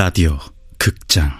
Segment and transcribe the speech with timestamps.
[0.00, 0.38] 라디오
[0.78, 1.39] 극장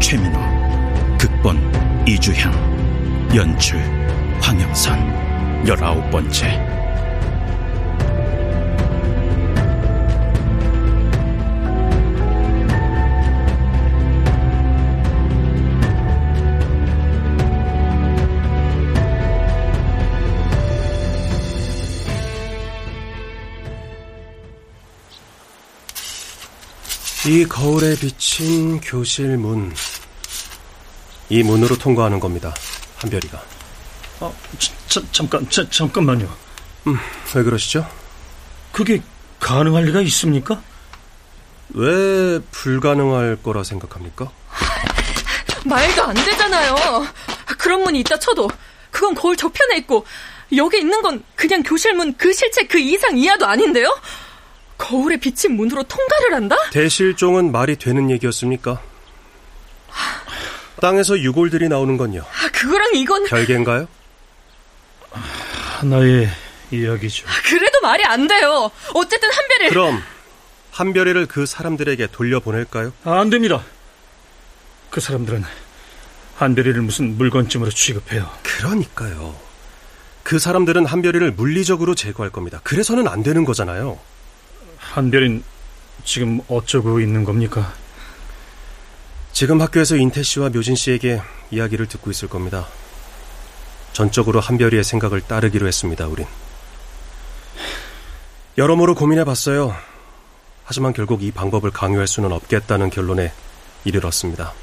[0.00, 0.38] 최민호
[1.18, 1.58] 극본
[2.06, 2.52] 이주향
[3.34, 3.78] 연출
[4.40, 6.77] 황영선 열아홉 번째
[27.26, 29.74] 이 거울에 비친 교실 문.
[31.28, 32.54] 이 문으로 통과하는 겁니다.
[32.96, 33.42] 한별이가.
[34.20, 34.32] 아,
[34.88, 36.32] 자, 잠깐, 자, 잠깐만요.
[36.86, 36.98] 음,
[37.34, 37.86] 왜 그러시죠?
[38.72, 39.02] 그게
[39.40, 40.62] 가능할 리가 있습니까?
[41.70, 44.30] 왜 불가능할 거라 생각합니까?
[45.66, 47.06] 말도 안 되잖아요.
[47.58, 48.48] 그런 문이 있다 쳐도
[48.90, 50.06] 그건 거울 저편에 있고
[50.56, 53.94] 여기 있는 건 그냥 교실 문 그 실체 그 이상 이하도 아닌데요?
[54.78, 56.56] 거울에 비친 문으로 통과를 한다?
[56.70, 58.80] 대실종은 말이 되는 얘기였습니까?
[60.80, 62.22] 땅에서 유골들이 나오는 건요.
[62.24, 63.88] 아, 그거랑 이건 별개인가요?
[65.10, 66.28] 하나의
[66.70, 67.26] 이야기죠.
[67.28, 68.70] 아, 그래도 말이 안 돼요.
[68.94, 70.02] 어쨌든 한별이 그럼
[70.70, 72.92] 한별이를 그 사람들에게 돌려보낼까요?
[73.04, 73.64] 아, 안 됩니다.
[74.90, 75.44] 그 사람들은
[76.36, 78.30] 한별이를 무슨 물건쯤으로 취급해요.
[78.42, 79.36] 그러니까요.
[80.22, 82.60] 그 사람들은 한별이를 물리적으로 제거할 겁니다.
[82.62, 83.98] 그래서는 안 되는 거잖아요.
[84.90, 85.44] 한별인
[86.04, 87.72] 지금 어쩌고 있는 겁니까?
[89.32, 91.20] 지금 학교에서 인태 씨와 묘진 씨에게
[91.50, 92.66] 이야기를 듣고 있을 겁니다.
[93.92, 96.26] 전적으로 한별이의 생각을 따르기로 했습니다, 우린.
[98.56, 99.76] 여러모로 고민해 봤어요.
[100.64, 103.32] 하지만 결국 이 방법을 강요할 수는 없겠다는 결론에
[103.84, 104.54] 이르렀습니다.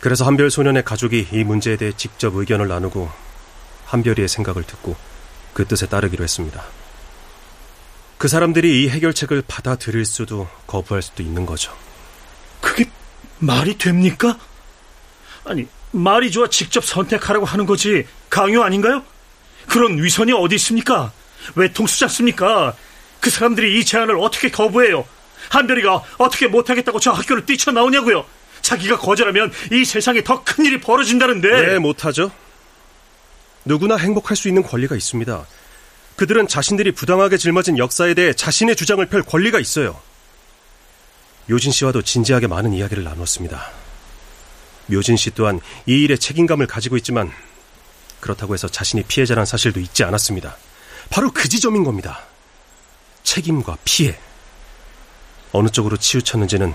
[0.00, 3.10] 그래서 한별 소년의 가족이 이 문제에 대해 직접 의견을 나누고
[3.86, 4.94] 한별이의 생각을 듣고
[5.52, 6.62] 그 뜻에 따르기로 했습니다.
[8.18, 11.76] 그 사람들이 이 해결책을 받아들일 수도 거부할 수도 있는 거죠.
[12.60, 12.86] 그게
[13.38, 14.38] 말이 됩니까?
[15.44, 19.02] 아니, 말이 좋아 직접 선택하라고 하는 거지 강요 아닌가요?
[19.68, 21.12] 그런 위선이 어디 있습니까?
[21.54, 22.74] 왜 통수지 않습니까?
[23.20, 25.06] 그 사람들이 이 제안을 어떻게 거부해요?
[25.50, 28.24] 한별이가 어떻게 못하겠다고 저 학교를 뛰쳐나오냐고요?
[28.62, 31.48] 자기가 거절하면 이 세상에 더 큰 일이 벌어진다는데.
[31.48, 32.32] 왜 못하죠?
[33.64, 35.44] 누구나 행복할 수 있는 권리가 있습니다.
[36.16, 40.00] 그들은 자신들이 부당하게 짊어진 역사에 대해 자신의 주장을 펼 권리가 있어요.
[41.48, 43.70] 묘진 씨와도 진지하게 많은 이야기를 나눴습니다.
[44.86, 47.30] 묘진 씨 또한 이 일에 책임감을 가지고 있지만
[48.20, 50.56] 그렇다고 해서 자신이 피해자란 사실도 잊지 않았습니다.
[51.10, 52.24] 바로 그 지점인 겁니다.
[53.22, 54.18] 책임과 피해.
[55.52, 56.74] 어느 쪽으로 치우쳤는지는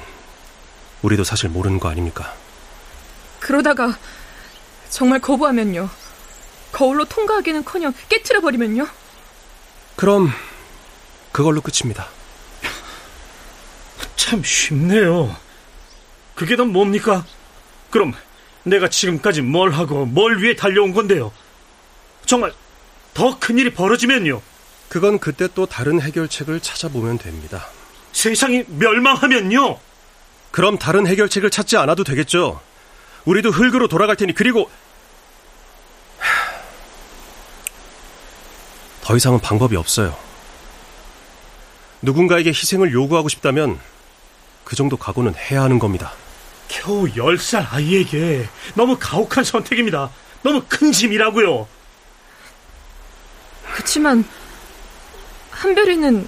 [1.02, 2.34] 우리도 사실 모르는 거 아닙니까?
[3.40, 3.98] 그러다가
[4.90, 5.90] 정말 거부하면요.
[6.72, 8.88] 거울로 통과하기는커녕 깨트려 버리면요.
[10.02, 10.32] 그럼
[11.32, 12.08] 그걸로 끝입니다.
[14.18, 15.36] 참 쉽네요.
[16.34, 17.24] 그게 더 뭡니까?
[17.92, 18.12] 그럼
[18.64, 21.32] 내가 지금까지 뭘 하고 뭘 위해 달려온 건데요.
[22.26, 22.52] 정말
[23.14, 24.42] 더 큰일이 벌어지면요.
[24.90, 27.68] 그건 그때 또 다른 해결책을 찾아보면 됩니다.
[28.12, 29.78] 세상이 멸망하면요.
[30.50, 32.60] 그럼 다른 해결책을 찾지 않아도 되겠죠.
[33.26, 34.68] 우리도 흙으로 돌아갈 테니 그리고
[39.12, 40.16] 더 이상은 방법이 없어요.
[42.02, 43.78] 누군가에게 희생을 요구하고 싶다면
[44.64, 46.14] 그 정도 각오는 해야 하는 겁니다.
[46.70, 50.10] 겨우 10살 아이에게 너무 가혹한 선택입니다.
[50.44, 51.68] 너무 큰 짐이라고요.
[53.76, 54.24] 그치만
[55.50, 56.26] 한별이는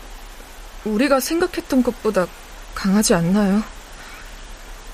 [0.83, 2.27] 우리가 생각했던 것보다
[2.75, 3.63] 강하지 않나요?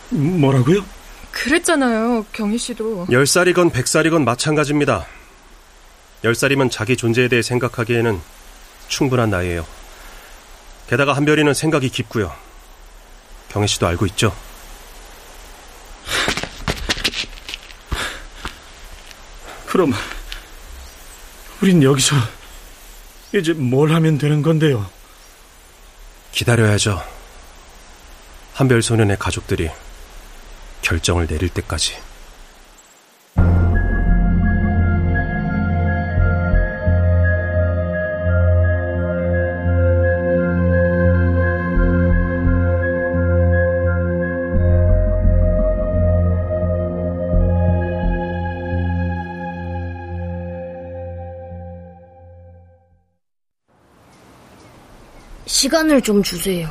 [0.10, 0.86] 뭐라고요?
[1.32, 3.08] 그랬잖아요, 경희 씨도.
[3.10, 5.08] 10살이건 100살이건 마찬가지입니다.
[6.24, 8.22] 10살이면 자기 존재에 대해 생각하기에는
[8.88, 9.66] 충분한 나이예요.
[10.88, 12.34] 게다가 한별이는 생각이 깊고요.
[13.50, 14.36] 경혜 씨도 알고 있죠?
[19.68, 19.94] 그럼
[21.62, 22.16] 우린 여기서
[23.36, 24.90] 이제 뭘 하면 되는 건데요?
[26.32, 27.04] 기다려야죠.
[28.54, 29.70] 한별 소년의 가족들이
[30.82, 32.09] 결정을 내릴 때까지.
[55.60, 56.70] 시간을 좀 주세요.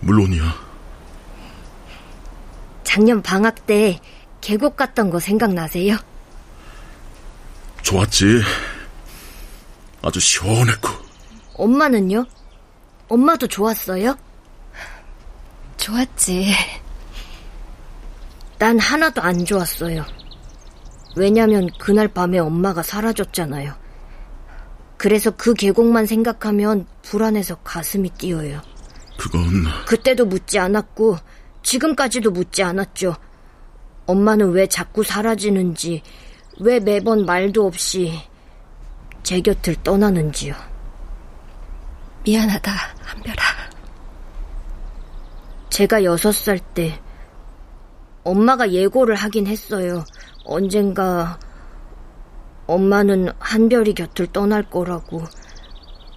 [0.00, 0.54] 물론이야.
[2.82, 3.98] 작년 방학 때
[4.42, 5.96] 계곡 갔던 거 생각나세요?
[7.80, 8.42] 좋았지.
[10.02, 10.90] 아주 시원했고.
[11.54, 12.26] 엄마는요?
[13.08, 14.18] 엄마도 좋았어요?
[15.78, 16.52] 좋았지.
[18.58, 20.04] 난 하나도 안 좋았어요.
[21.16, 23.74] 왜냐면 그날 밤에 엄마가 사라졌잖아요.
[25.04, 28.62] 그래서 그 계곡만 생각하면 불안해서 가슴이 뛰어요.
[29.18, 29.42] 그건
[29.86, 31.18] 그때도 묻지 않았고
[31.62, 33.14] 지금까지도 묻지 않았죠.
[34.06, 36.02] 엄마는 왜 자꾸 사라지는지,
[36.58, 38.18] 왜 매번 말도 없이
[39.22, 40.54] 제 곁을 떠나는지요.
[42.24, 42.72] 미안하다,
[43.02, 43.42] 한별아.
[45.68, 46.98] 제가 여섯 살 때
[48.22, 50.02] 엄마가 예고를 하긴 했어요.
[50.46, 51.38] 언젠가
[52.66, 55.24] 엄마는 한별이 곁을 떠날 거라고.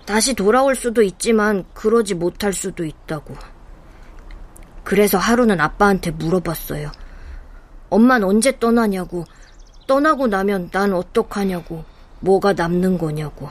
[0.06, 3.36] 다시 돌아올 수도 있지만 그러지 못할 수도 있다고.
[4.84, 6.92] 그래서 하루는 아빠한테 물어봤어요.
[7.90, 9.26] 엄만 언제 떠나냐고.
[9.86, 11.84] 떠나고 나면 난 어떡하냐고.
[12.22, 13.50] 뭐가 남는 거냐고.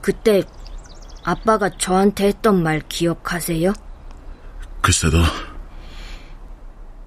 [0.00, 0.42] 그때
[1.22, 3.72] 아빠가 저한테 했던 말 기억하세요?
[4.82, 5.53] 글쎄다.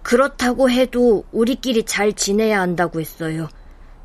[0.07, 3.49] 그렇다고 해도 우리끼리 잘 지내야 한다고 했어요.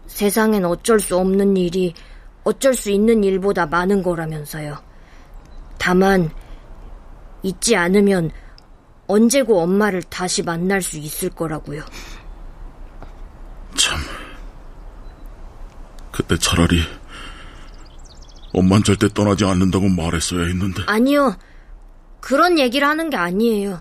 [0.08, 1.94] 세상엔 어쩔 수 없는 일이
[2.42, 4.82] 어쩔 수 있는 일보다 많은 거라면서요.
[5.78, 6.28] 다만
[7.44, 8.32] 잊지 않으면
[9.06, 11.84] 언제고 엄마를 다시 만날 수 있을 거라고요.
[13.76, 14.00] 참.
[16.10, 16.80] 그때 차라리
[18.52, 20.82] 엄만 절대 떠나지 않는다고 말했어야 했는데.
[20.86, 21.36] 아니요.
[22.18, 23.80] 그런 얘기를 하는 게 아니에요.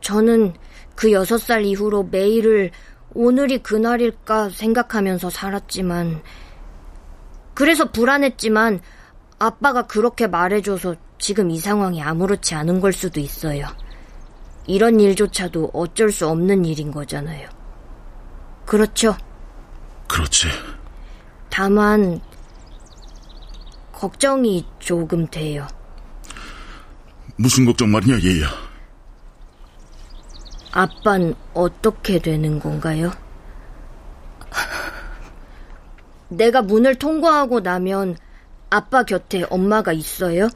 [0.00, 0.54] 저는
[0.94, 2.70] 그 여섯 살 이후로 매일을
[3.14, 6.22] 오늘이 그날일까 생각하면서 살았지만,
[7.54, 8.80] 그래서 불안했지만,
[9.38, 13.66] 아빠가 그렇게 말해줘서 지금 이 상황이 아무렇지 않은 걸 수도 있어요.
[14.66, 17.48] 이런 일조차도 어쩔 수 없는 일인 거잖아요.
[18.66, 19.16] 그렇죠?
[20.06, 20.46] 그렇지.
[21.48, 22.20] 다만,
[23.92, 25.66] 걱정이 조금 돼요.
[27.36, 28.69] 무슨 걱정 말이냐, 얘야?
[30.72, 33.10] 아빤 어떻게 되는 건가요?
[36.28, 38.16] 내가 문을 통과하고 나면
[38.70, 40.48] 아빠 곁에 엄마가 있어요?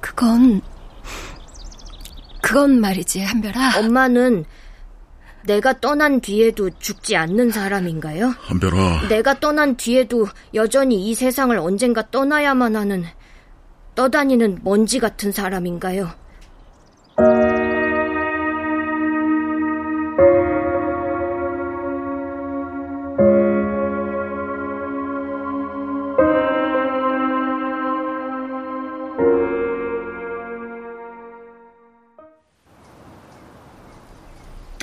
[0.00, 0.60] 그건
[2.42, 3.78] 그건 말이지 한별아.
[3.78, 4.44] 엄마는
[5.46, 8.34] 내가 떠난 뒤에도 죽지 않는 사람인가요?
[8.36, 9.08] 한별아.
[9.08, 13.04] 내가 떠난 뒤에도 여전히 이 세상을 언젠가 떠나야만 하는
[13.94, 16.10] 떠다니는 먼지 같은 사람인가요?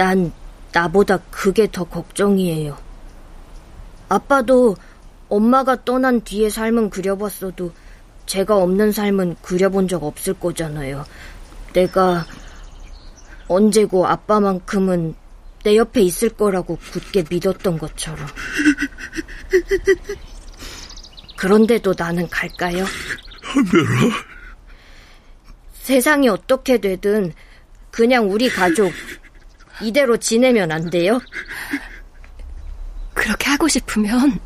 [0.04, 0.34] 난
[0.74, 2.78] 나보다 그게 더 걱정이에요.
[4.10, 4.76] 아빠도
[5.30, 7.72] 엄마가 떠난 뒤의 삶은 그려봤어도
[8.26, 11.06] 제가 없는 삶은 그려본 적 없을 거잖아요.
[11.72, 12.26] 내가
[13.48, 15.16] 언제고 아빠만큼은
[15.64, 18.28] 내 옆에 있을 거라고 굳게 믿었던 것처럼.
[21.38, 22.84] 그런데도 나는 갈까요?
[23.42, 24.12] 한별아.
[25.76, 27.32] 세상이 어떻게 되든
[27.90, 28.92] 그냥 우리 가족
[29.84, 31.20] 이대로 지내면 안 돼요?
[33.14, 34.40] 그렇게 하고 싶으면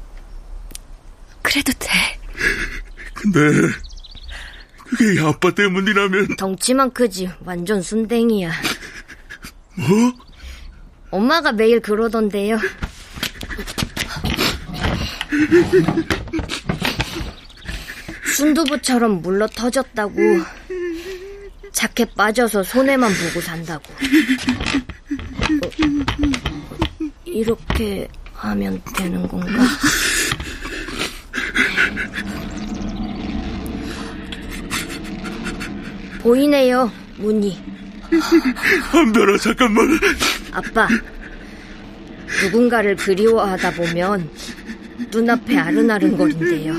[1.41, 1.88] 그래도 돼.
[3.13, 3.39] 근데
[4.89, 8.51] 그게 아빠 때문이라면 덩치만 크지 완전 순댕이야.
[9.75, 10.13] 뭐?
[11.12, 12.60] 엄마가 매일 그러던데요.
[18.36, 20.13] 순두부처럼 물러 터졌다고
[21.72, 23.84] 착해 빠져서 손해만 보고 산다고.
[25.48, 25.70] 어,
[27.25, 29.48] 이렇게 하면 되는 건가?
[36.22, 37.58] 보이네요, 문이.
[38.92, 39.88] 한별아, 잠깐만.
[40.51, 40.88] 아빠,
[42.44, 44.30] 누군가를 그리워하다 보면
[45.12, 46.74] 눈앞에 아른아른거린대요.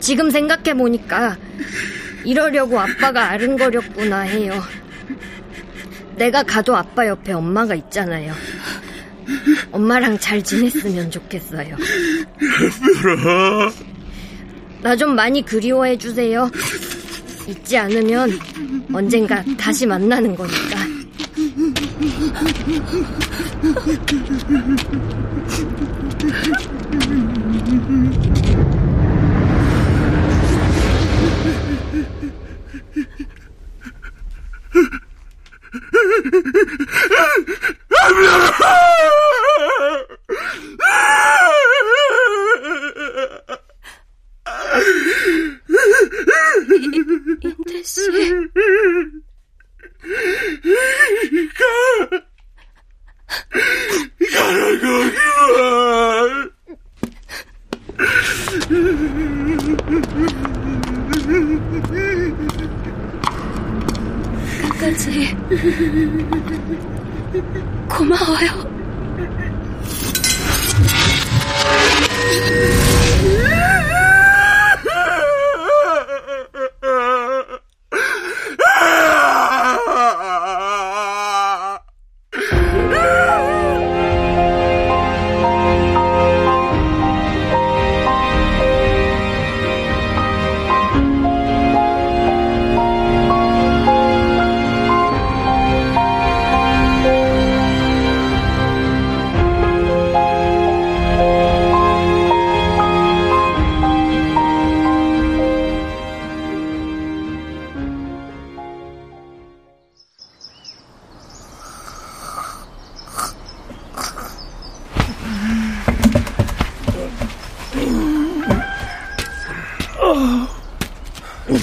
[0.00, 1.36] 지금 생각해보니까
[2.24, 4.60] 이러려고 아빠가 아른거렸구나 해요.
[6.22, 8.32] 내가 가도 아빠 옆에 엄마가 있잖아요.
[9.72, 11.76] 엄마랑 잘 지냈으면 좋겠어요.
[13.02, 13.72] 별아.
[14.82, 16.48] 나 좀 많이 그리워해 주세요.
[17.48, 18.38] 잊지 않으면
[18.92, 20.78] 언젠가 다시 만나는 거니까.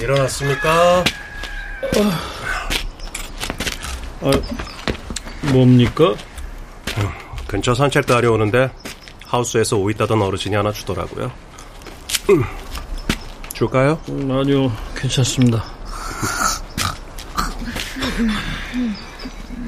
[0.02, 1.04] 일어났습니까?
[5.52, 6.16] 뭡니까?
[7.48, 8.70] 근처 산책 다녀오는데
[9.26, 11.32] 하우스에서 오이 따던 어르신이 하나 주더라고요.
[12.30, 12.44] 음,
[13.54, 14.00] 줄까요?
[14.10, 15.64] 음, 아니요, 괜찮습니다.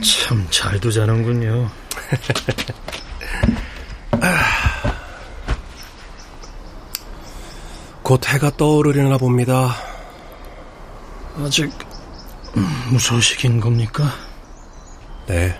[0.03, 1.69] 참 잘도 자는군요.
[8.11, 9.73] 곧 해가 떠오르려나 봅니다.
[11.37, 11.71] 아직
[12.91, 14.03] 무서우시긴 겁니까?
[15.27, 15.57] 네,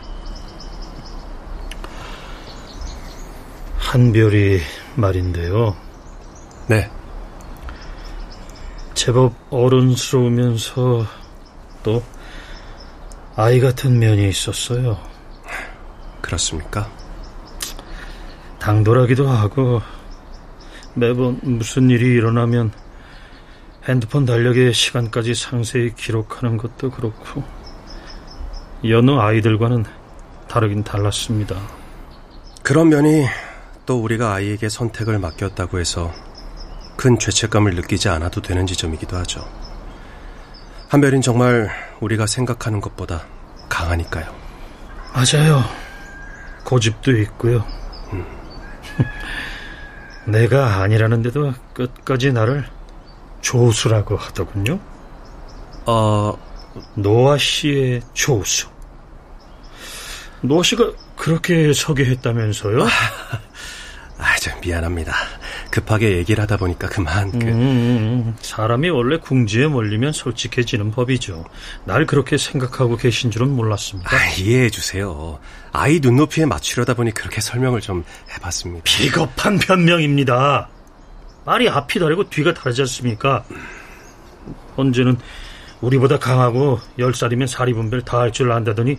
[3.77, 4.59] 한별이
[4.95, 5.77] 말인데요.
[6.67, 6.91] 네.
[8.95, 11.05] 제법 어른스러우면서
[11.83, 12.03] 또
[13.37, 14.99] 아이 같은 면이 있었어요.
[16.19, 16.91] 그렇습니까?
[18.59, 19.81] 당돌하기도 하고
[20.93, 22.71] 매번 무슨 일이 일어나면
[23.87, 27.43] 핸드폰 달력에 시간까지 상세히 기록하는 것도 그렇고
[28.87, 29.85] 여느 아이들과는
[30.47, 31.55] 다르긴 달랐습니다.
[32.63, 33.25] 그런 면이
[33.85, 36.11] 또 우리가 아이에게 선택을 맡겼다고 해서
[36.97, 39.41] 큰 죄책감을 느끼지 않아도 되는 지점이기도 하죠.
[40.89, 41.69] 한별인 정말
[42.01, 43.25] 우리가 생각하는 것보다
[43.69, 44.25] 강하니까요.
[45.13, 45.63] 맞아요.
[46.65, 47.65] 고집도 있고요.
[50.31, 52.65] 내가 아니라는데도 끝까지 나를
[53.41, 54.79] 조수라고 하더군요.
[55.85, 56.37] 어,
[56.95, 58.67] 노아 씨의 조수.
[60.41, 62.83] 노아 씨가 그렇게 소개했다면서요?
[64.17, 65.13] 아, 저 미안합니다.
[65.71, 67.31] 급하게 얘기를 하다 보니까 그만.
[67.31, 71.45] 그, 음, 음, 사람이 원래 궁지에 몰리면 솔직해지는 법이죠.
[71.85, 74.15] 날 그렇게 생각하고 계신 줄은 몰랐습니다.
[74.15, 75.39] 아, 이해해 주세요.
[75.71, 78.03] 아이 눈높이에 맞추려다 보니 그렇게 설명을 좀
[78.35, 78.83] 해봤습니다.
[78.83, 80.67] 비겁한 변명입니다.
[81.45, 83.43] 말이 앞이 다르고 뒤가 다르지 않습니까?
[84.75, 85.17] 언제는
[85.79, 88.97] 우리보다 강하고 열 살이면 사리분별 다 할 줄 안다더니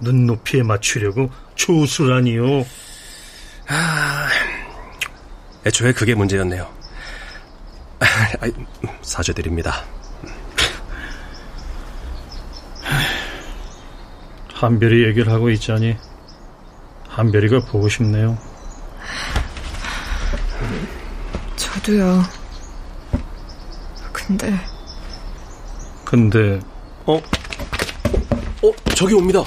[0.00, 2.64] 눈높이에 맞추려고 조수라니요.
[5.66, 6.64] 애초에 그게 문제였네요.
[8.00, 8.46] 아,
[9.02, 9.84] 사죄드립니다.
[14.52, 15.96] 한별이 얘기를 하고 있자니
[17.08, 18.38] 한별이가 보고 싶네요.
[21.56, 22.22] 저도요.
[24.12, 24.54] 근데
[26.04, 26.60] 근데
[27.04, 27.16] 어?
[27.16, 29.44] 어, 저기 옵니다.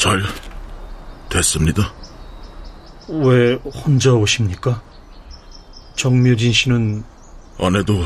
[0.00, 0.22] 잘
[1.28, 1.92] 됐습니다.
[3.06, 3.52] 왜
[3.84, 4.82] 혼자 오십니까?
[5.94, 7.04] 정묘진 씨는
[7.58, 8.02] 아내도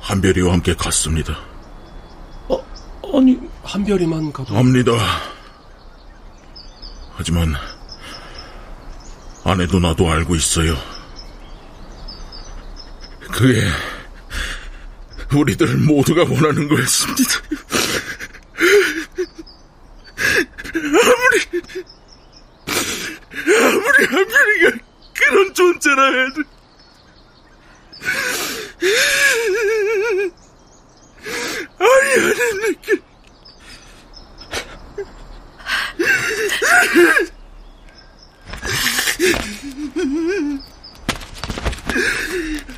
[0.00, 1.38] 한별이와 함께 갔습니다.
[3.14, 4.58] 아니, 한별이만 가도.
[4.58, 4.90] 압니다.
[7.14, 7.54] 하지만
[9.44, 10.76] 아내도 나도 알고 있어요.
[13.30, 13.62] 그게
[15.32, 17.22] 우리들 모두가 원하는 거였습니다.
[20.74, 21.38] 아무리
[24.02, 24.78] 한별이가
[25.14, 26.42] 그런 존재라 해도
[31.78, 33.02] 아니 아니 그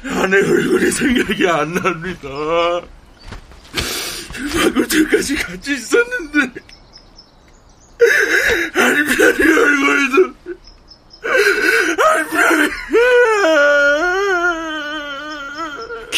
[0.08, 2.28] 아내 얼굴이 생각이 안 납니다.
[4.52, 6.60] 방금 전까지 같이 있었는데
[8.74, 10.34] 할별이 얼굴도
[11.98, 12.70] 할별이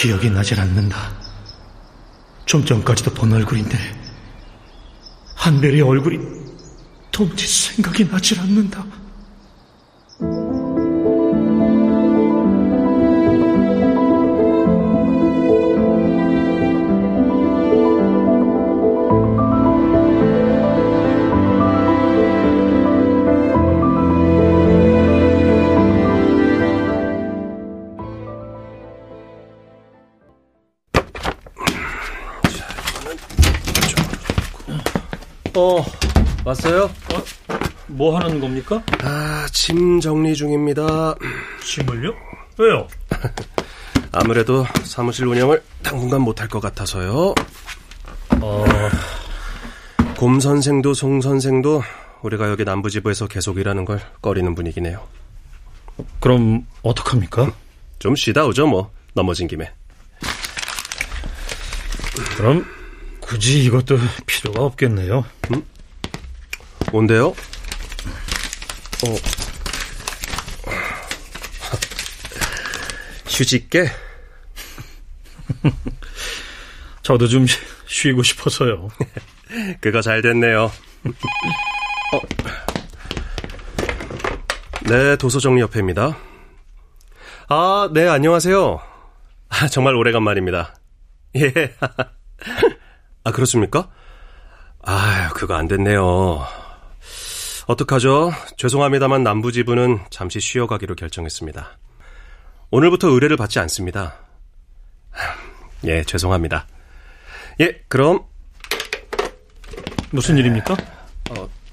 [0.01, 1.11] 기억이 나질 않는다.
[2.47, 3.77] 좀 전까지도 본 얼굴인데
[5.35, 6.21] 한별의 얼굴이
[7.11, 8.87] 도무지 생각이 나질 않는다.
[35.59, 35.85] 어,
[36.45, 36.89] 왔어요?
[37.89, 38.81] 뭐 하는 겁니까?
[39.03, 41.17] 아, 짐 정리 중입니다.
[41.65, 42.15] 짐을요?
[42.59, 42.87] 왜요?
[44.13, 47.35] 아무래도 사무실 운영을 당분간 못할 것 같아서요.
[48.41, 48.65] 어,
[50.17, 51.83] 곰 선생도 송 선생도
[52.23, 55.09] 우리가 여기 남부지부에서 계속 일하는 걸 꺼리는 분위기네요.
[56.21, 57.51] 그럼 어떡합니까?
[57.99, 58.93] 좀 쉬다 오죠, 뭐.
[59.13, 59.73] 넘어진 김에.
[62.37, 62.65] 그럼
[63.29, 65.25] 굳이 이것도 필요가 없겠네요.
[66.93, 67.29] 온대요?
[67.29, 67.35] 어.
[73.27, 73.91] 휴직계?
[77.03, 78.89] 저도 좀 쉬- 쉬고 싶어서요.
[79.81, 80.65] 그거 잘 됐네요.
[80.65, 82.21] 어.
[84.89, 86.17] 네, 도서정리협회입니다.
[87.49, 88.81] 아, 네, 안녕하세요.
[89.51, 90.75] 아, 정말 오래간만입니다.
[91.37, 91.53] 예.
[93.29, 93.91] 아, 그렇습니까?
[94.81, 96.47] 아, 그거 안 됐네요.
[97.67, 98.33] 어떡하죠?
[98.57, 101.79] 죄송합니다만 남부 지부는 잠시 쉬어가기로 결정했습니다.
[102.71, 104.17] 오늘부터 의뢰를 받지 않습니다.
[105.85, 106.67] 예, 죄송합니다.
[107.61, 108.25] 예, 그럼
[110.11, 110.75] 무슨 일입니까?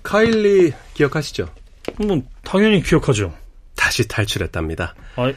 [0.04, 1.48] 카일리 기억하시죠?
[2.00, 3.34] 뭐 당연히 기억하죠.
[3.78, 4.94] 다시 탈출했답니다.
[5.16, 5.32] 아,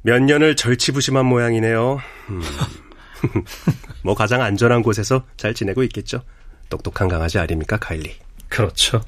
[0.00, 2.00] 몇 년을 절치부심한 모양이네요.
[2.30, 2.40] 음.
[4.02, 6.22] 뭐 가장 안전한 곳에서 잘 지내고 있겠죠.
[6.68, 8.16] 똑똑한 강아지 아닙니까, 카일리?
[8.48, 9.00] 그렇죠.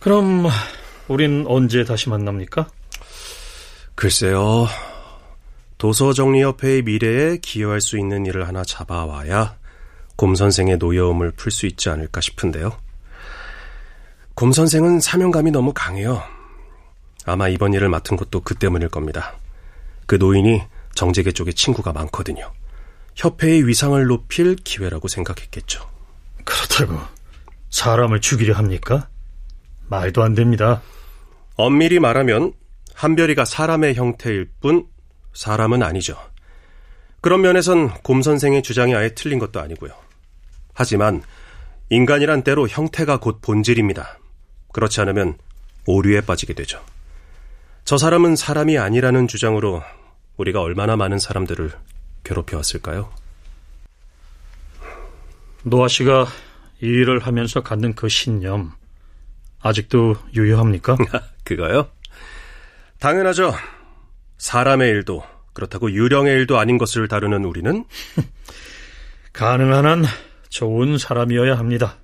[0.00, 0.46] 그럼
[1.08, 2.68] 우린 언제 다시 만납니까?
[3.94, 4.66] 글쎄요.
[5.78, 9.56] 도서 정리협회의 미래에 기여할 수 있는 일을 하나 잡아와야
[10.16, 12.72] 곰 선생의 노여움을 풀 수 있지 않을까 싶은데요.
[14.34, 16.22] 곰 선생은 사명감이 너무 강해요.
[17.26, 19.34] 아마 이번 일을 맡은 것도 그 때문일 겁니다.
[20.06, 20.62] 그 노인이
[20.94, 22.52] 정재계 쪽에 친구가 많거든요.
[23.14, 25.88] 협회의 위상을 높일 기회라고 생각했겠죠.
[26.44, 26.98] 그렇다고
[27.70, 29.08] 사람을 죽이려 합니까?
[29.86, 30.82] 말도 안 됩니다.
[31.56, 32.52] 엄밀히 말하면
[32.94, 34.86] 한별이가 사람의 형태일 뿐
[35.32, 36.16] 사람은 아니죠.
[37.20, 39.92] 그런 면에선 곰 선생의 주장이 아예 틀린 것도 아니고요.
[40.74, 41.22] 하지만
[41.90, 44.18] 인간이란 때로 형태가 곧 본질입니다.
[44.72, 45.38] 그렇지 않으면
[45.86, 46.84] 오류에 빠지게 되죠.
[47.84, 49.82] 저 사람은 사람이 아니라는 주장으로
[50.36, 51.72] 우리가 얼마나 많은 사람들을
[52.24, 53.12] 괴롭혀 왔을까요?
[55.62, 56.26] 노아 씨가
[56.82, 58.72] 이 일을 하면서 갖는 그 신념
[59.60, 60.96] 아직도 유효합니까?
[61.44, 61.88] 그거요?
[62.98, 63.54] 당연하죠.
[64.38, 67.84] 사람의 일도 그렇다고 유령의 일도 아닌 것을 다루는 우리는
[69.32, 70.04] 가능한 한
[70.50, 71.96] 좋은 사람이어야 합니다.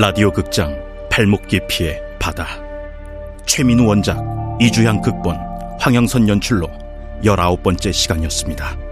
[0.00, 2.46] 라디오 극장 발목 깊이의 바다
[3.44, 4.16] 최민우 원작
[4.58, 5.36] 이주향 극본
[5.78, 6.70] 황영선 연출로
[7.22, 8.89] 열아홉 번째 시간이었습니다.